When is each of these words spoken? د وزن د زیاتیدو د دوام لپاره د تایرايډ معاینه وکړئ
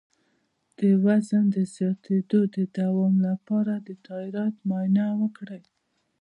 د 0.79 0.81
وزن 1.05 1.43
د 1.55 1.57
زیاتیدو 1.75 2.39
د 2.55 2.57
دوام 2.77 3.15
لپاره 3.27 3.73
د 3.87 3.89
تایرايډ 4.05 4.55
معاینه 4.69 5.05
وکړئ 5.21 5.63